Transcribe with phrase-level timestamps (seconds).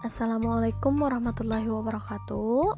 [0.00, 2.72] Assalamualaikum warahmatullahi wabarakatuh.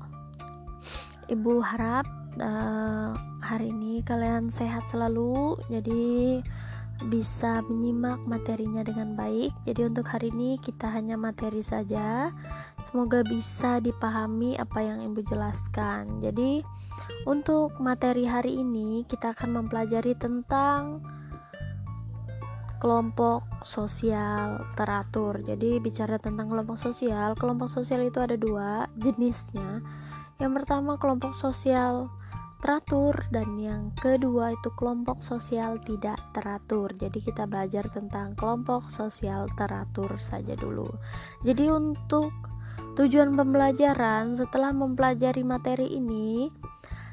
[1.30, 2.03] Ibu harap
[2.43, 6.43] uh, hari ini kalian sehat selalu, jadi
[7.07, 9.55] bisa menyimak materinya dengan baik.
[9.62, 12.35] Jadi untuk hari ini kita hanya materi saja.
[12.82, 16.18] Semoga bisa dipahami apa yang Ibu jelaskan.
[16.18, 16.66] Jadi
[17.23, 20.98] untuk materi hari ini kita akan mempelajari tentang
[22.83, 25.38] kelompok sosial teratur.
[25.47, 29.79] Jadi bicara tentang kelompok sosial, kelompok sosial itu ada dua jenisnya.
[30.43, 32.11] Yang pertama kelompok sosial
[32.59, 36.91] teratur dan yang kedua itu kelompok sosial tidak teratur.
[36.98, 40.91] Jadi kita belajar tentang kelompok sosial teratur saja dulu.
[41.47, 42.34] Jadi untuk
[42.98, 46.51] tujuan pembelajaran setelah mempelajari materi ini,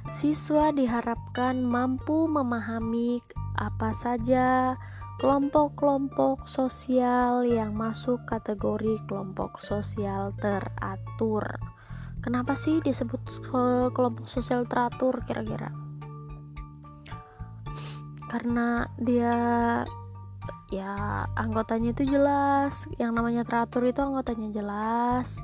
[0.10, 3.22] siswa diharapkan mampu memahami
[3.54, 4.74] apa saja
[5.20, 11.44] kelompok-kelompok sosial yang masuk kategori kelompok sosial teratur.
[12.24, 13.20] Kenapa sih disebut
[13.92, 15.76] kelompok sosial teratur kira-kira?
[18.32, 19.36] Karena dia
[20.72, 25.36] ya anggotanya itu jelas, yang namanya teratur itu anggotanya jelas,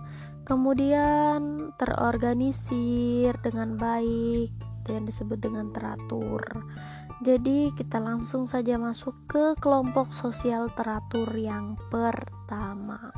[0.47, 6.63] kemudian terorganisir dengan baik, itu yang disebut dengan teratur.
[7.23, 13.15] Jadi, kita langsung saja masuk ke kelompok sosial teratur yang pertama.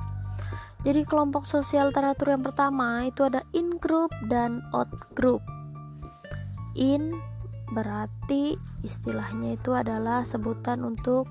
[0.85, 5.41] Jadi, kelompok sosial teratur yang pertama itu ada in group dan out group.
[6.77, 7.17] In
[7.73, 11.27] berarti istilahnya itu adalah sebutan untuk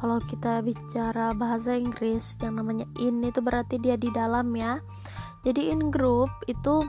[0.00, 4.80] kalau kita bicara bahasa Inggris yang namanya in itu berarti dia di dalam ya.
[5.44, 6.84] Jadi in group itu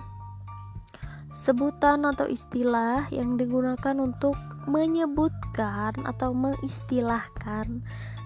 [1.31, 4.35] sebutan atau istilah yang digunakan untuk
[4.69, 7.81] menyebutkan atau mengistilahkan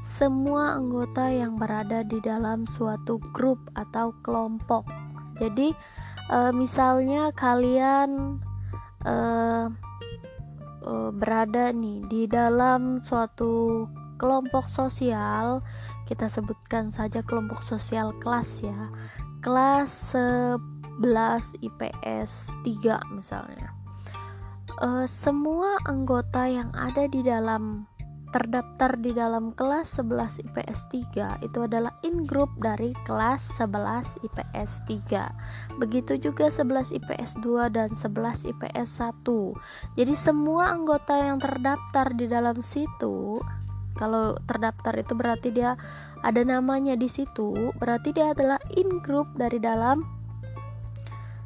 [0.06, 4.86] semua anggota yang berada di dalam suatu grup atau kelompok.
[5.42, 5.74] Jadi,
[6.30, 8.40] e, misalnya kalian
[9.02, 9.16] e,
[10.86, 13.86] e, berada nih di dalam suatu
[14.22, 15.66] kelompok sosial,
[16.06, 18.94] kita sebutkan saja kelompok sosial kelas ya.
[19.42, 20.62] Kelas 11
[21.62, 23.75] IPS 3 misalnya
[24.82, 27.88] uh, semua anggota yang ada di dalam
[28.36, 34.84] terdaftar di dalam kelas 11 IPS 3 itu adalah in group dari kelas 11 IPS
[34.92, 38.90] 3 begitu juga 11 IPS 2 dan 11 IPS
[39.24, 43.40] 1 jadi semua anggota yang terdaftar di dalam situ
[43.96, 45.80] kalau terdaftar itu berarti dia
[46.20, 50.04] ada namanya di situ berarti dia adalah in group dari dalam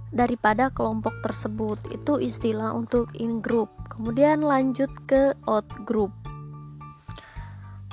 [0.09, 1.77] daripada kelompok tersebut.
[1.93, 6.15] Itu istilah untuk in group kemudian lanjut ke out group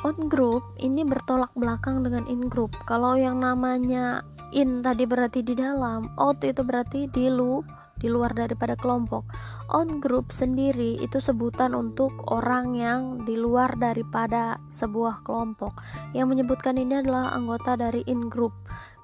[0.06, 4.22] out group ini bertolak belakang dengan in group kalau yang namanya
[4.54, 7.58] in tadi berarti di dalam out itu berarti di lu
[7.96, 9.24] di luar daripada kelompok.
[9.72, 15.80] Out group sendiri itu sebutan untuk orang yang di luar daripada sebuah kelompok.
[16.12, 18.52] Yang menyebutkan ini adalah anggota dari in group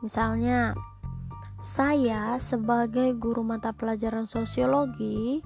[0.05, 0.77] misalnya
[1.63, 5.39] saya sebagai guru mata pelajaran sosiologi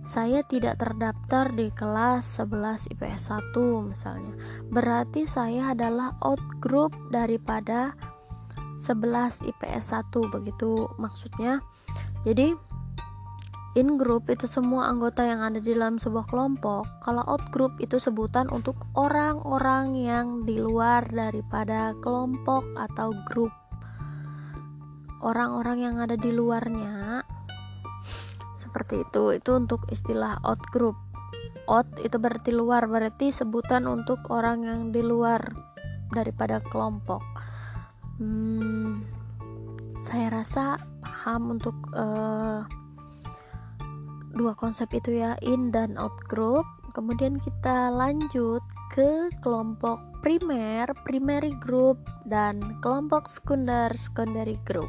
[0.00, 4.32] saya tidak terdaftar di kelas 11 IPS 1 misalnya.
[4.72, 7.92] Berarti saya adalah out group daripada
[8.80, 11.60] 11 IPS 1 begitu maksudnya.
[12.24, 12.56] Jadi
[13.76, 16.88] in group itu semua anggota yang ada di dalam sebuah kelompok.
[17.04, 23.52] Kalau out group itu sebutan untuk orang-orang yang di luar daripada kelompok atau grup
[25.22, 27.22] orang-orang yang ada di luarnya
[28.68, 29.32] seperti itu.
[29.38, 30.94] Itu untuk istilah out group.
[31.68, 35.40] Out itu berarti luar berarti sebutan untuk orang yang di luar
[36.12, 37.24] daripada kelompok.
[38.20, 39.04] Hmm,
[39.96, 42.64] saya rasa paham untuk uh,
[44.32, 46.64] dua konsep itu ya in dan out group.
[46.96, 54.88] Kemudian kita lanjut ke kelompok primer primary group dan kelompok sekunder secondary group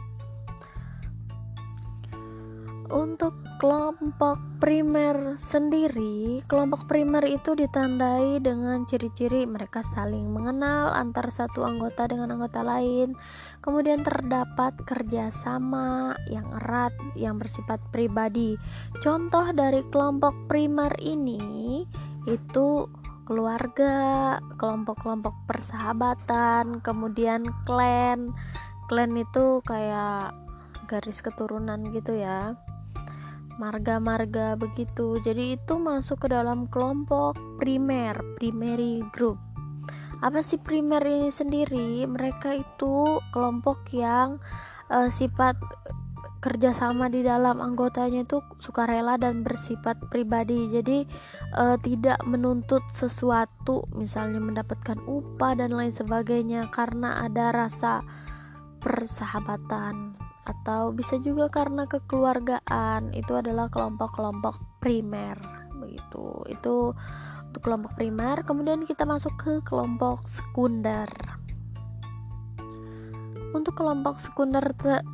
[2.89, 11.63] untuk kelompok primer sendiri, kelompok primer itu ditandai dengan ciri-ciri mereka saling mengenal antar satu
[11.63, 13.13] anggota dengan anggota lain,
[13.61, 18.57] kemudian terdapat kerjasama yang erat yang bersifat pribadi.
[19.05, 21.85] Contoh dari kelompok primer ini
[22.25, 22.89] itu
[23.29, 28.33] keluarga, kelompok-kelompok persahabatan, kemudian klan.
[28.89, 30.33] Klan itu kayak
[30.89, 32.57] garis keturunan gitu ya
[33.59, 35.19] marga-marga begitu.
[35.19, 39.35] Jadi itu masuk ke dalam kelompok primer, primary group.
[40.23, 42.07] Apa sih primer ini sendiri?
[42.07, 44.39] Mereka itu kelompok yang
[44.87, 45.59] uh, sifat
[46.39, 51.03] kerjasama di dalam anggotanya itu sukarela dan bersifat pribadi jadi
[51.59, 58.07] uh, tidak menuntut sesuatu misalnya mendapatkan upah dan lain sebagainya karena ada rasa
[58.79, 60.15] persahabatan
[60.49, 63.13] atau bisa juga karena kekeluargaan.
[63.13, 65.37] Itu adalah kelompok-kelompok primer
[65.77, 66.41] begitu.
[66.49, 66.97] Itu
[67.49, 71.09] untuk kelompok primer kemudian kita masuk ke kelompok sekunder.
[73.49, 74.61] Untuk kelompok sekunder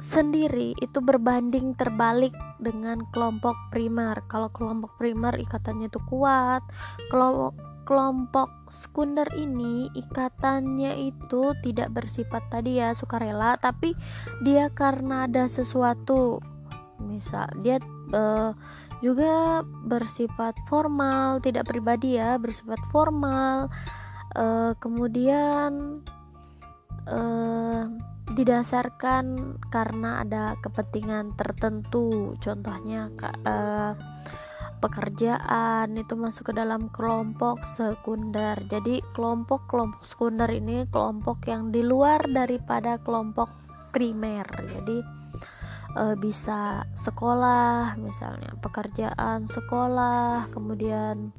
[0.03, 4.19] sendiri itu berbanding terbalik dengan kelompok primer.
[4.27, 6.59] Kalau kelompok primer ikatannya itu kuat
[7.07, 13.93] kelompok kelompok sekunder ini ikatannya itu tidak bersifat tadi ya sukarela tapi
[14.41, 16.41] dia karena ada sesuatu.
[16.99, 17.77] Misal dia
[18.11, 18.51] uh,
[18.99, 23.69] juga bersifat formal tidak pribadi ya bersifat formal
[24.33, 26.01] uh, kemudian
[27.05, 27.83] uh,
[28.33, 32.33] didasarkan karena ada kepentingan tertentu.
[32.41, 33.13] Contohnya
[33.45, 33.93] uh,
[34.83, 38.59] pekerjaan itu masuk ke dalam kelompok sekunder.
[38.67, 43.49] Jadi kelompok-kelompok sekunder ini kelompok yang di luar daripada kelompok
[43.95, 44.45] primer.
[44.45, 44.97] Jadi
[45.95, 51.31] uh, bisa sekolah misalnya pekerjaan sekolah kemudian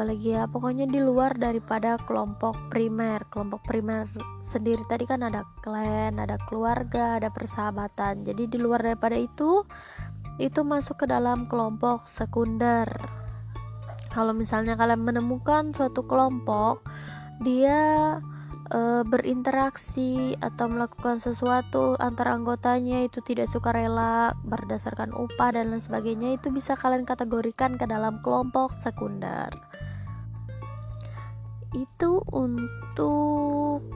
[0.00, 3.20] apalagi ya pokoknya di luar daripada kelompok primer.
[3.28, 4.08] Kelompok primer
[4.40, 8.24] sendiri tadi kan ada klan ada keluarga ada persahabatan.
[8.24, 9.60] Jadi di luar daripada itu
[10.40, 12.88] itu masuk ke dalam kelompok sekunder.
[14.10, 16.82] Kalau misalnya kalian menemukan suatu kelompok
[17.44, 18.18] dia
[18.72, 25.84] e, berinteraksi atau melakukan sesuatu antar anggotanya itu tidak suka rela berdasarkan upah dan lain
[25.84, 29.52] sebagainya itu bisa kalian kategorikan ke dalam kelompok sekunder.
[31.70, 33.86] Itu untuk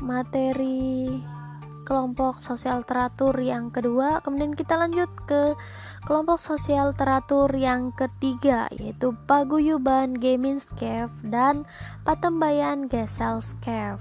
[0.00, 1.20] materi
[1.90, 4.22] kelompok sosial teratur yang kedua.
[4.22, 5.58] Kemudian kita lanjut ke
[6.06, 11.66] kelompok sosial teratur yang ketiga yaitu paguyuban Geminscape dan
[12.06, 13.98] patembayan Gesellscape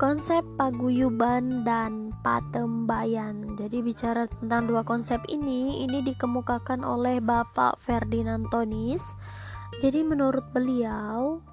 [0.00, 3.52] konsep paguyuban dan patembayan.
[3.60, 9.12] Jadi bicara tentang dua konsep ini ini dikemukakan oleh Bapak Ferdinand Tonis.
[9.84, 11.44] Jadi menurut beliau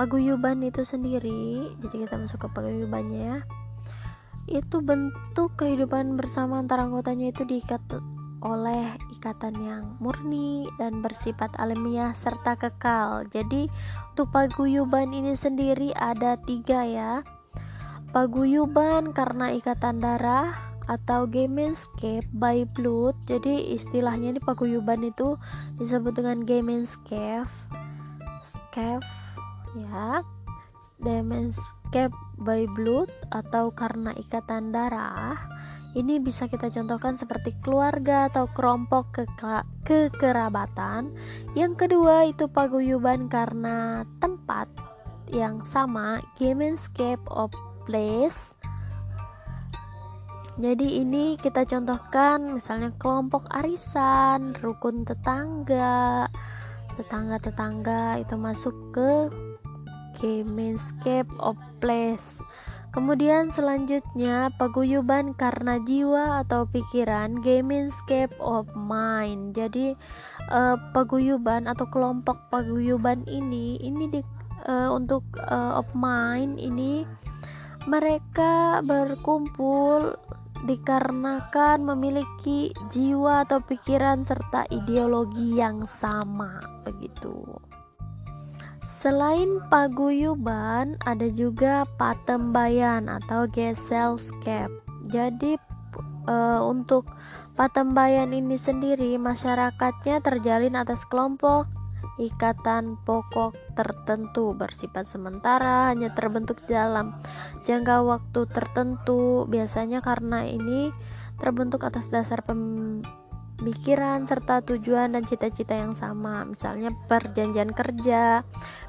[0.00, 3.36] paguyuban itu sendiri jadi kita masuk ke paguyubannya ya
[4.48, 7.84] itu bentuk kehidupan bersama antara anggotanya itu diikat
[8.40, 13.28] oleh ikatan yang murni dan bersifat alamiah serta kekal.
[13.28, 13.68] Jadi
[14.16, 17.20] untuk paguyuban ini sendiri ada tiga ya.
[18.10, 20.56] Paguyuban karena ikatan darah
[20.90, 25.38] atau Gemenscape by blood jadi istilahnya di paguyuban itu
[25.78, 27.46] disebut dengan Gemenscape
[28.42, 29.19] Scape
[29.78, 30.24] ya
[31.00, 35.36] Demenscape by blood atau karena ikatan darah
[35.98, 39.24] ini bisa kita contohkan seperti keluarga atau kelompok ke
[39.82, 41.10] kekerabatan.
[41.58, 44.70] Yang kedua itu paguyuban karena tempat
[45.34, 47.50] yang sama, Gemenscape of
[47.90, 48.54] place.
[50.60, 56.30] Jadi ini kita contohkan misalnya kelompok arisan, rukun tetangga,
[57.00, 59.10] tetangga-tetangga itu masuk ke
[60.20, 62.36] Gamescape of Place.
[62.90, 69.54] Kemudian selanjutnya paguyuban karena jiwa atau pikiran Gamescape of Mind.
[69.54, 69.94] Jadi
[70.50, 74.20] uh, paguyuban atau kelompok paguyuban ini ini di,
[74.66, 77.06] uh, untuk uh, of mind ini
[77.86, 80.18] mereka berkumpul
[80.68, 87.69] dikarenakan memiliki jiwa atau pikiran serta ideologi yang sama begitu.
[88.90, 94.82] Selain paguyuban, ada juga patembayan atau gesellscape.
[95.06, 95.54] Jadi
[96.26, 97.06] e, untuk
[97.54, 101.70] patembayan ini sendiri masyarakatnya terjalin atas kelompok
[102.18, 107.16] ikatan pokok tertentu bersifat sementara hanya terbentuk dalam
[107.64, 110.92] jangka waktu tertentu biasanya karena ini
[111.40, 113.00] terbentuk atas dasar pem
[113.60, 118.42] pikiran serta tujuan dan cita-cita yang sama, misalnya perjanjian kerja,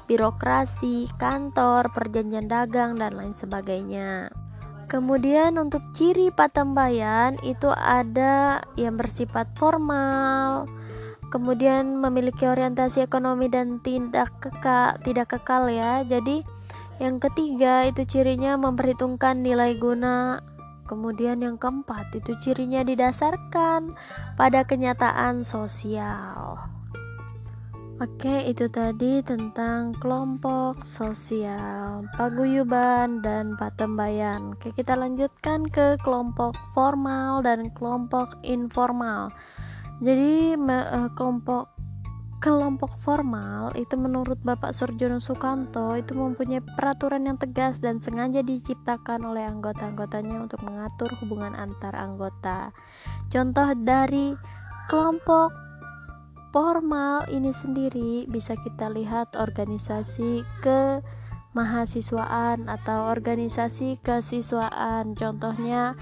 [0.08, 4.32] birokrasi, kantor, perjanjian dagang, dan lain sebagainya.
[4.88, 10.68] Kemudian untuk ciri patembayan itu ada yang bersifat formal,
[11.32, 16.04] kemudian memiliki orientasi ekonomi dan tidak kekal, tidak kekal ya.
[16.04, 16.44] Jadi
[17.00, 20.44] yang ketiga itu cirinya memperhitungkan nilai guna
[20.84, 23.94] Kemudian yang keempat itu cirinya didasarkan
[24.34, 26.58] pada kenyataan sosial.
[28.02, 34.58] Oke, itu tadi tentang kelompok sosial, paguyuban, dan patembayan.
[34.58, 39.30] Oke, kita lanjutkan ke kelompok formal dan kelompok informal.
[40.02, 41.81] Jadi, eh, kelompok
[42.42, 49.30] kelompok formal itu menurut Bapak Surjono Sukanto itu mempunyai peraturan yang tegas dan sengaja diciptakan
[49.30, 52.74] oleh anggota-anggotanya untuk mengatur hubungan antar anggota.
[53.30, 54.34] Contoh dari
[54.90, 55.54] kelompok
[56.50, 60.98] formal ini sendiri bisa kita lihat organisasi ke
[61.54, 65.14] mahasiswaan atau organisasi kesiswaan.
[65.14, 65.94] Contohnya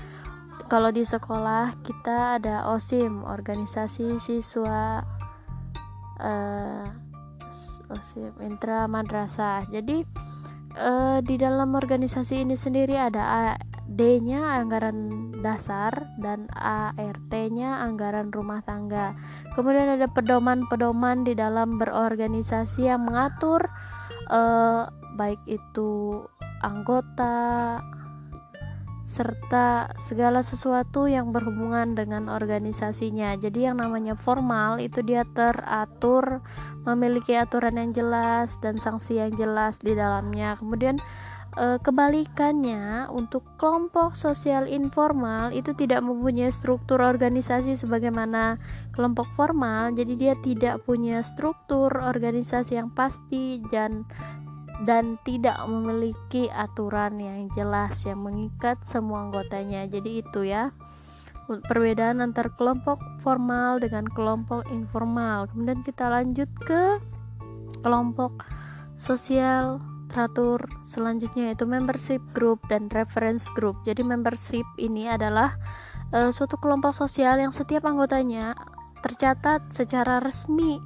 [0.72, 5.04] kalau di sekolah kita ada OSIM, organisasi siswa
[6.20, 6.84] uh,
[8.44, 10.06] intra madrasah jadi
[10.78, 13.56] uh, di dalam organisasi ini sendiri ada
[13.90, 19.18] D-nya anggaran dasar dan ART-nya anggaran rumah tangga.
[19.58, 23.66] Kemudian ada pedoman-pedoman di dalam berorganisasi yang mengatur
[24.30, 24.86] uh,
[25.18, 26.22] baik itu
[26.62, 27.82] anggota,
[29.10, 33.34] serta segala sesuatu yang berhubungan dengan organisasinya.
[33.34, 36.38] Jadi yang namanya formal itu dia teratur,
[36.86, 40.54] memiliki aturan yang jelas dan sanksi yang jelas di dalamnya.
[40.54, 41.02] Kemudian
[41.58, 48.62] e, kebalikannya untuk kelompok sosial informal itu tidak mempunyai struktur organisasi sebagaimana
[48.94, 49.90] kelompok formal.
[49.90, 54.06] Jadi dia tidak punya struktur organisasi yang pasti dan
[54.88, 59.84] dan tidak memiliki aturan yang jelas yang mengikat semua anggotanya.
[59.84, 60.72] Jadi itu ya
[61.46, 65.50] perbedaan antar kelompok formal dengan kelompok informal.
[65.50, 67.02] Kemudian kita lanjut ke
[67.82, 68.46] kelompok
[68.94, 73.78] sosial teratur selanjutnya yaitu membership group dan reference group.
[73.86, 75.54] Jadi membership ini adalah
[76.10, 78.54] uh, suatu kelompok sosial yang setiap anggotanya
[79.00, 80.76] tercatat secara resmi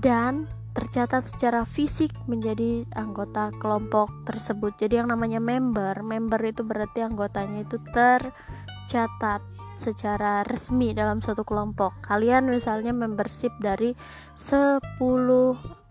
[0.00, 4.76] dan tercatat secara fisik menjadi anggota kelompok tersebut.
[4.76, 9.40] Jadi yang namanya member, member itu berarti anggotanya itu tercatat
[9.80, 11.96] secara resmi dalam suatu kelompok.
[12.04, 13.96] Kalian misalnya membership dari
[14.36, 14.80] 10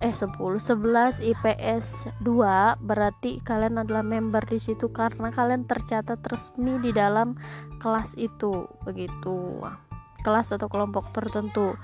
[0.02, 1.86] eh 10 11 IPS
[2.22, 7.38] 2 berarti kalian adalah member di situ karena kalian tercatat resmi di dalam
[7.82, 9.66] kelas itu begitu.
[10.22, 11.78] Kelas atau kelompok tertentu.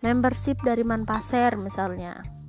[0.00, 2.39] Membership dari Manpaser misalnya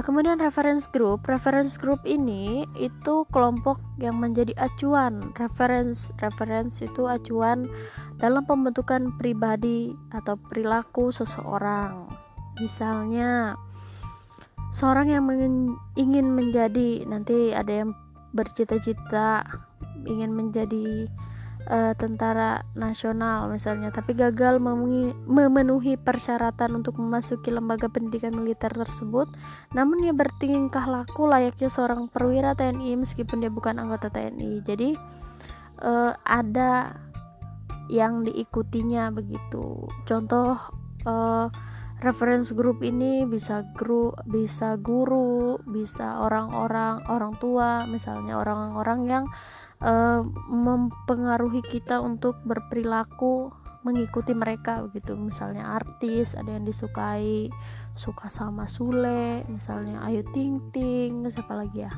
[0.00, 5.20] kemudian reference group, reference group ini itu kelompok yang menjadi acuan.
[5.36, 7.68] Reference, reference itu acuan
[8.16, 12.08] dalam pembentukan pribadi atau perilaku seseorang.
[12.56, 13.52] Misalnya,
[14.72, 15.28] seorang yang
[16.00, 17.92] ingin menjadi nanti ada yang
[18.32, 19.44] bercita-cita
[20.08, 21.04] ingin menjadi
[21.68, 24.58] uh, tentara nasional misalnya tapi gagal
[25.26, 29.30] memenuhi persyaratan untuk memasuki lembaga pendidikan militer tersebut.
[29.76, 34.96] Namun ia bertingkah laku layaknya seorang perwira TNI meskipun dia bukan anggota TNI jadi
[35.82, 36.96] uh, ada
[37.90, 39.90] yang diikutinya begitu.
[40.08, 40.56] Contoh
[41.04, 41.46] uh,
[42.02, 49.24] reference group ini bisa guru bisa guru bisa orang-orang orang tua misalnya orang-orang yang
[50.46, 53.50] mempengaruhi kita untuk berperilaku
[53.82, 57.50] mengikuti mereka begitu misalnya artis ada yang disukai
[57.98, 61.92] suka sama Sule misalnya Ayu Ting Ting siapa lagi ya?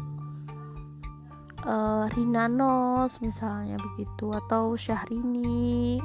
[1.64, 6.00] Uh, Rina Nos misalnya begitu atau Syahrini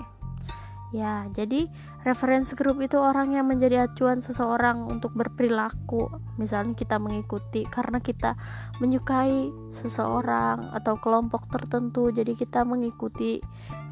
[0.90, 1.70] Ya, jadi
[2.02, 6.10] reference group itu orang yang menjadi acuan seseorang untuk berperilaku.
[6.42, 8.34] Misalnya kita mengikuti karena kita
[8.82, 13.38] menyukai seseorang atau kelompok tertentu, jadi kita mengikuti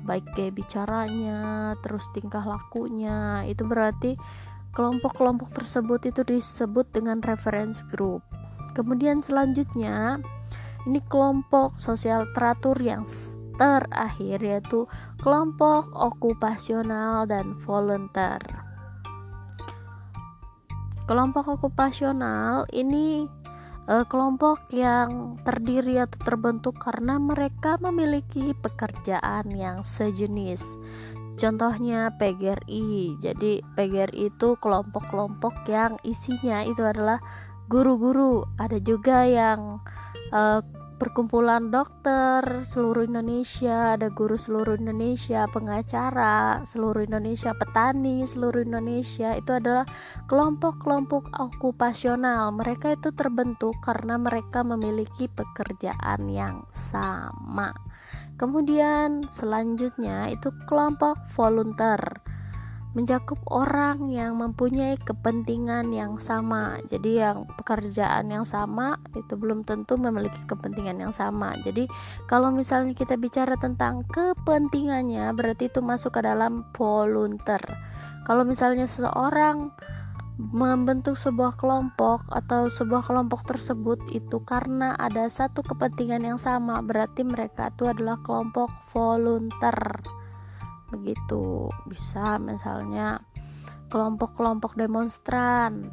[0.10, 3.46] baik kayak bicaranya, terus tingkah lakunya.
[3.46, 4.18] Itu berarti
[4.74, 8.25] kelompok-kelompok tersebut itu disebut dengan reference group.
[8.74, 10.18] Kemudian selanjutnya
[10.89, 13.06] ini kelompok sosial teratur yang
[13.58, 14.86] terakhir yaitu
[15.20, 18.42] kelompok okupasional dan volunteer.
[21.10, 23.26] Kelompok okupasional ini
[23.88, 30.78] eh, kelompok yang terdiri atau terbentuk karena mereka memiliki pekerjaan yang sejenis.
[31.38, 33.22] Contohnya PGRI.
[33.22, 37.22] Jadi PGRI itu kelompok-kelompok yang isinya itu adalah
[37.70, 38.42] guru-guru.
[38.58, 39.78] Ada juga yang
[40.34, 40.60] uh,
[40.98, 49.38] perkumpulan dokter seluruh Indonesia, ada guru seluruh Indonesia, pengacara seluruh Indonesia, petani seluruh Indonesia.
[49.38, 49.86] Itu adalah
[50.25, 52.50] kelompok-kelompok okupasional.
[52.58, 57.72] Mereka itu terbentuk karena mereka memiliki pekerjaan yang sama.
[58.38, 62.22] Kemudian selanjutnya itu kelompok volunteer.
[62.98, 66.82] Mencakup orang yang mempunyai kepentingan yang sama.
[66.89, 71.54] Jadi yang pekerjaan yang sama itu belum tentu memiliki kepentingan yang sama.
[71.62, 71.86] Jadi
[72.25, 77.62] kalau misalnya kita bicara tentang kepentingannya berarti itu masuk ke dalam volunteer.
[78.25, 79.70] Kalau misalnya seseorang
[80.42, 87.25] membentuk sebuah kelompok atau sebuah kelompok tersebut itu karena ada satu kepentingan yang sama berarti
[87.25, 90.01] mereka itu adalah kelompok volunteer
[90.91, 91.72] begitu.
[91.88, 93.22] Bisa misalnya
[93.88, 95.88] kelompok-kelompok demonstran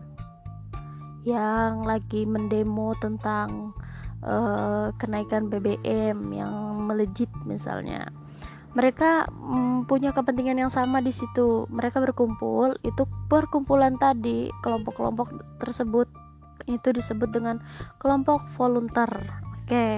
[1.25, 3.73] yang lagi mendemo tentang
[4.21, 8.13] uh, kenaikan BBM yang melejit misalnya.
[8.75, 11.65] Mereka mm, punya kepentingan yang sama di situ.
[11.71, 16.11] Mereka berkumpul itu perkumpulan tadi kelompok-kelompok tersebut
[16.67, 17.63] itu disebut dengan
[18.03, 19.11] kelompok volunteer.
[19.65, 19.69] Oke.
[19.71, 19.93] Okay.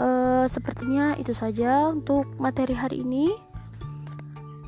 [0.00, 3.49] uh, sepertinya itu saja untuk materi hari ini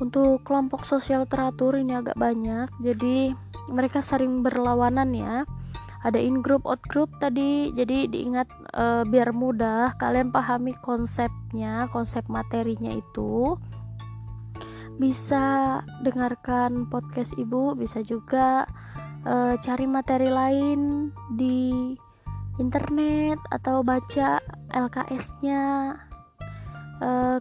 [0.03, 3.31] untuk kelompok sosial teratur ini agak banyak jadi
[3.71, 5.47] mereka sering berlawanan ya.
[6.03, 12.27] Ada in group out group tadi jadi diingat e, biar mudah kalian pahami konsepnya konsep
[12.27, 13.55] materinya itu.
[14.99, 18.67] Bisa dengarkan podcast ibu bisa juga
[19.23, 21.07] e, cari materi lain
[21.39, 21.95] di
[22.59, 24.43] internet atau baca
[24.75, 25.95] LKS-nya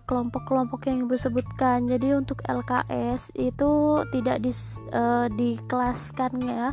[0.02, 1.86] kelompok-kelompok yang ibu sebutkan.
[1.86, 6.66] Jadi untuk LKS itu tidak dis, uh, dikelaskan ya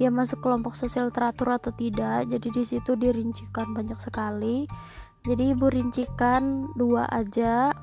[0.00, 2.26] dia masuk kelompok sosial teratur atau tidak.
[2.32, 4.64] Jadi di situ dirincikan banyak sekali.
[5.20, 7.76] Jadi ibu rincikan dua aja.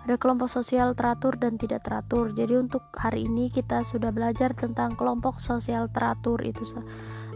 [0.00, 2.32] Ada kelompok sosial teratur dan tidak teratur.
[2.32, 6.64] Jadi untuk hari ini kita sudah belajar tentang kelompok sosial teratur itu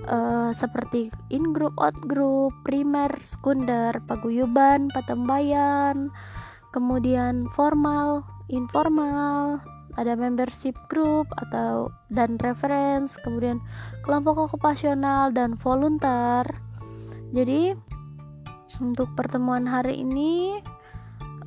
[0.08, 6.12] uh, seperti in group out group primer sekunder paguyuban patembayan
[6.72, 9.62] kemudian formal informal
[9.94, 13.62] ada membership group atau dan reference kemudian
[14.02, 16.44] kelompok okupasional dan volunteer.
[17.30, 17.74] Jadi
[18.82, 20.58] untuk pertemuan hari ini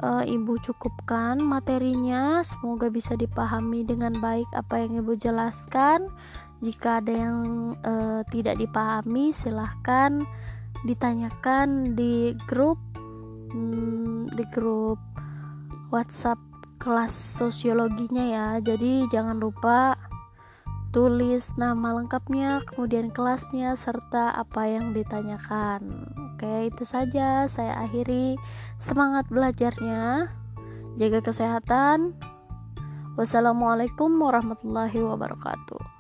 [0.04, 2.42] uh, ibu cukupkan materinya.
[2.44, 6.08] Semoga bisa dipahami dengan baik apa yang ibu jelaskan
[6.62, 7.38] jika ada yang
[7.86, 10.26] uh, tidak dipahami silahkan
[10.86, 12.78] ditanyakan di grup
[13.54, 14.98] hmm, di grup
[15.94, 16.38] WhatsApp
[16.78, 18.48] kelas sosiologinya ya.
[18.62, 19.98] Jadi jangan lupa
[20.94, 25.82] tulis nama lengkapnya kemudian kelasnya serta apa yang ditanyakan.
[26.34, 27.46] Oke itu saja.
[27.50, 28.38] Saya akhiri.
[28.78, 30.30] Semangat belajarnya.
[30.98, 32.18] Jaga kesehatan.
[33.18, 35.97] Wassalamualaikum warahmatullahi wabarakatuh